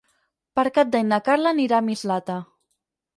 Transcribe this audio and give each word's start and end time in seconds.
Per 0.59 0.63
Cap 0.77 0.87
d'Any 0.95 1.05
na 1.11 1.19
Carla 1.27 1.51
anirà 1.57 1.77
a 1.81 1.83
Mislata. 1.91 2.39